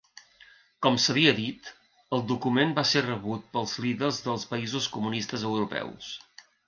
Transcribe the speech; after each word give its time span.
Com 0.85 0.95
s'havia 1.01 1.33
dit, 1.39 1.67
el 2.17 2.25
document 2.31 2.73
va 2.79 2.85
ser 2.93 3.03
rebut 3.09 3.45
pels 3.59 3.75
líders 3.85 4.23
dels 4.29 4.47
països 4.55 4.89
comunistes 4.97 5.47
europeus. 5.51 6.09